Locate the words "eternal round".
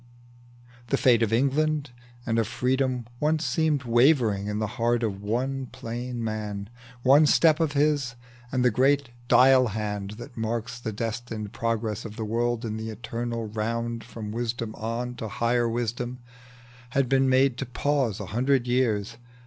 12.89-14.03